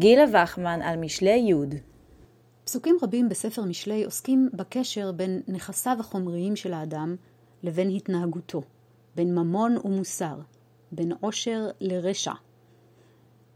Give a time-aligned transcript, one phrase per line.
[0.00, 1.54] גילה וחמן על משלי י'
[2.64, 7.16] פסוקים רבים בספר משלי עוסקים בקשר בין נכסיו החומריים של האדם
[7.62, 8.62] לבין התנהגותו,
[9.16, 10.38] בין ממון ומוסר,
[10.92, 12.32] בין עושר לרשע.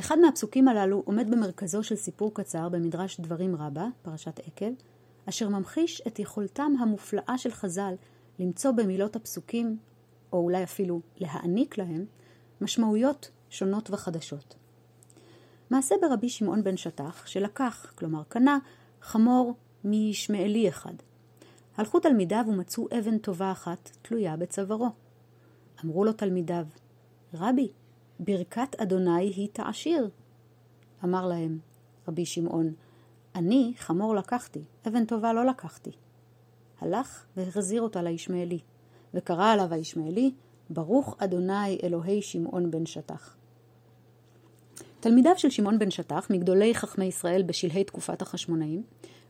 [0.00, 4.72] אחד מהפסוקים הללו עומד במרכזו של סיפור קצר במדרש דברים רבה, פרשת עקב,
[5.28, 7.94] אשר ממחיש את יכולתם המופלאה של חז"ל
[8.38, 9.76] למצוא במילות הפסוקים,
[10.32, 12.04] או אולי אפילו להעניק להם,
[12.60, 14.54] משמעויות שונות וחדשות.
[15.74, 18.58] מעשה ברבי שמעון בן שטח, שלקח, כלומר קנה,
[19.00, 20.94] חמור מישמעאלי אחד.
[21.76, 24.88] הלכו תלמידיו ומצאו אבן טובה אחת תלויה בצווארו.
[25.84, 26.66] אמרו לו תלמידיו,
[27.34, 27.68] רבי,
[28.20, 30.10] ברכת אדוני היא תעשיר.
[31.04, 31.58] אמר להם
[32.08, 32.72] רבי שמעון,
[33.34, 35.92] אני חמור לקחתי, אבן טובה לא לקחתי.
[36.80, 38.60] הלך והחזיר אותה לישמעאלי,
[39.14, 40.34] וקרא עליו הישמעאלי,
[40.70, 43.36] ברוך אדוני אלוהי שמעון בן שטח.
[45.04, 48.82] תלמידיו של שמעון בן שטח, מגדולי חכמי ישראל בשלהי תקופת החשמונאים,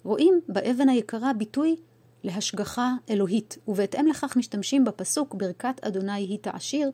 [0.04, 1.76] רואים באבן היקרה ביטוי
[2.24, 6.90] להשגחה אלוהית, ובהתאם לכך משתמשים בפסוק ברכת אדוני היא תעשיר,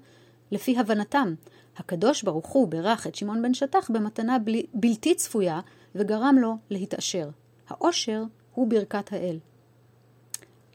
[0.51, 1.35] לפי הבנתם,
[1.77, 5.61] הקדוש ברוך הוא ברך את שמעון בן שטח במתנה בלי, בלתי צפויה
[5.95, 7.31] וגרם לו להתעשר.
[7.69, 8.23] העושר
[8.55, 9.39] הוא ברכת האל.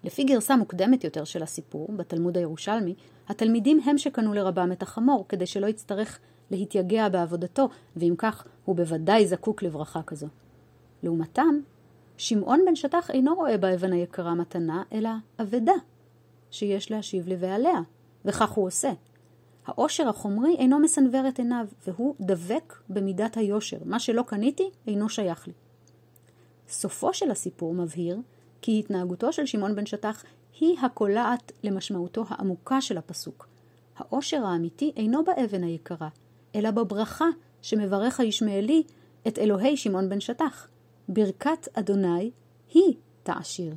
[0.06, 2.95] לפי גרסה מוקדמת יותר של הסיפור, בתלמוד הירושלמי,
[3.28, 6.20] התלמידים הם שקנו לרבם את החמור, כדי שלא יצטרך
[6.52, 10.28] להתייגע בעבודתו, ואם כך, הוא בוודאי זקוק לברכה כזו.
[11.03, 11.59] לעומתם,
[12.17, 15.09] שמעון בן שטח אינו רואה באבן היקרה מתנה, אלא
[15.42, 15.73] אבדה,
[16.52, 17.81] שיש להשיב לבעליה,
[18.26, 18.92] וכך הוא עושה.
[19.66, 23.78] העושר החומרי אינו מסנוור את עיניו, והוא דבק במידת היושר.
[23.86, 25.53] מה שלא קניתי, אינו שייך לי.
[26.70, 28.17] סופו של הסיפור מבהיר
[28.66, 30.23] כי התנהגותו של שמעון בן שטח
[30.59, 33.47] היא הקולעת למשמעותו העמוקה של הפסוק.
[33.97, 36.09] העושר האמיתי אינו באבן היקרה,
[36.55, 37.25] אלא בברכה
[37.61, 38.83] שמברך הישמעאלי
[39.27, 40.67] את אלוהי שמעון בן שטח.
[41.09, 42.31] ברכת אדוני
[42.73, 42.93] היא
[43.23, 43.73] תעשיר.